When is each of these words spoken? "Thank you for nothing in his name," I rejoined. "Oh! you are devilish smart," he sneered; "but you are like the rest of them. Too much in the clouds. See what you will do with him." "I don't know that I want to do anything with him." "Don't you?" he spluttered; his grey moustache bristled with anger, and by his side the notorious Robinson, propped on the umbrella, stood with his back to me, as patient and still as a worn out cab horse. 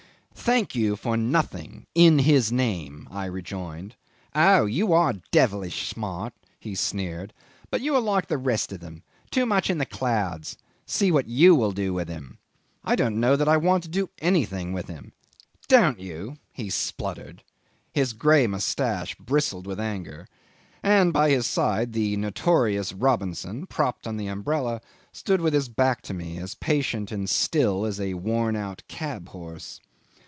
"Thank 0.43 0.73
you 0.73 0.95
for 0.95 1.17
nothing 1.17 1.85
in 1.93 2.17
his 2.17 2.51
name," 2.51 3.07
I 3.11 3.25
rejoined. 3.25 3.95
"Oh! 4.33 4.65
you 4.65 4.91
are 4.91 5.13
devilish 5.31 5.87
smart," 5.87 6.33
he 6.59 6.73
sneered; 6.73 7.31
"but 7.69 7.81
you 7.81 7.93
are 7.95 8.01
like 8.01 8.27
the 8.27 8.39
rest 8.39 8.71
of 8.71 8.79
them. 8.79 9.03
Too 9.29 9.45
much 9.45 9.69
in 9.69 9.77
the 9.77 9.85
clouds. 9.85 10.57
See 10.87 11.11
what 11.11 11.27
you 11.27 11.53
will 11.53 11.71
do 11.71 11.93
with 11.93 12.09
him." 12.09 12.39
"I 12.83 12.95
don't 12.95 13.19
know 13.19 13.35
that 13.35 13.47
I 13.47 13.57
want 13.57 13.83
to 13.83 13.89
do 13.89 14.09
anything 14.17 14.73
with 14.73 14.87
him." 14.87 15.13
"Don't 15.67 15.99
you?" 15.99 16.37
he 16.51 16.71
spluttered; 16.71 17.43
his 17.93 18.13
grey 18.13 18.47
moustache 18.47 19.13
bristled 19.19 19.67
with 19.67 19.79
anger, 19.79 20.27
and 20.81 21.13
by 21.13 21.29
his 21.29 21.45
side 21.45 21.93
the 21.93 22.17
notorious 22.17 22.93
Robinson, 22.93 23.67
propped 23.67 24.07
on 24.07 24.17
the 24.17 24.27
umbrella, 24.27 24.81
stood 25.13 25.39
with 25.39 25.53
his 25.53 25.69
back 25.69 26.01
to 26.01 26.15
me, 26.15 26.39
as 26.39 26.55
patient 26.55 27.11
and 27.11 27.29
still 27.29 27.85
as 27.85 28.01
a 28.01 28.15
worn 28.15 28.55
out 28.55 28.81
cab 28.87 29.29
horse. 29.29 29.79